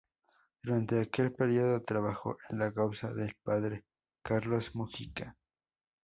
Durante 0.63 0.99
aquel 0.99 1.31
período 1.31 1.83
trabajó 1.83 2.35
en 2.49 2.57
la 2.57 2.73
causa 2.73 3.13
del 3.13 3.35
padre 3.43 3.83
Carlos 4.23 4.73
Mugica. 4.73 5.37